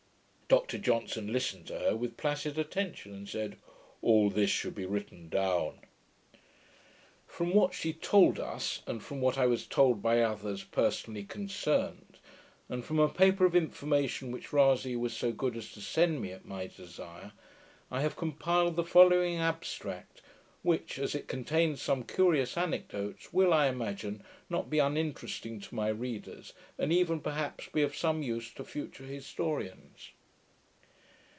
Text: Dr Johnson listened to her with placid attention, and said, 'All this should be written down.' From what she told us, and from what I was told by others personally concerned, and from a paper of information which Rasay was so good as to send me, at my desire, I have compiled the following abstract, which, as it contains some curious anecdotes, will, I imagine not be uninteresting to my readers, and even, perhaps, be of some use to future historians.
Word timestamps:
Dr 0.61 0.77
Johnson 0.79 1.31
listened 1.31 1.67
to 1.67 1.79
her 1.79 1.95
with 1.95 2.17
placid 2.17 2.59
attention, 2.59 3.13
and 3.15 3.29
said, 3.29 3.55
'All 4.01 4.29
this 4.29 4.49
should 4.49 4.75
be 4.75 4.85
written 4.85 5.29
down.' 5.29 5.79
From 7.25 7.53
what 7.53 7.73
she 7.73 7.93
told 7.93 8.37
us, 8.37 8.81
and 8.85 9.01
from 9.01 9.21
what 9.21 9.37
I 9.37 9.45
was 9.47 9.65
told 9.65 10.01
by 10.01 10.19
others 10.21 10.65
personally 10.65 11.23
concerned, 11.23 12.17
and 12.67 12.83
from 12.83 12.99
a 12.99 13.07
paper 13.07 13.45
of 13.45 13.55
information 13.55 14.29
which 14.29 14.51
Rasay 14.51 14.97
was 14.97 15.15
so 15.15 15.31
good 15.31 15.55
as 15.55 15.71
to 15.71 15.79
send 15.79 16.19
me, 16.21 16.33
at 16.33 16.43
my 16.43 16.67
desire, 16.67 17.31
I 17.89 18.01
have 18.01 18.17
compiled 18.17 18.75
the 18.75 18.83
following 18.83 19.37
abstract, 19.37 20.21
which, 20.63 20.99
as 20.99 21.15
it 21.15 21.29
contains 21.29 21.81
some 21.81 22.03
curious 22.03 22.57
anecdotes, 22.57 23.31
will, 23.31 23.53
I 23.53 23.67
imagine 23.69 24.21
not 24.49 24.69
be 24.69 24.79
uninteresting 24.79 25.61
to 25.61 25.75
my 25.75 25.87
readers, 25.87 26.51
and 26.77 26.91
even, 26.91 27.21
perhaps, 27.21 27.69
be 27.69 27.83
of 27.83 27.95
some 27.95 28.21
use 28.21 28.51
to 28.55 28.65
future 28.65 29.05
historians. 29.05 30.09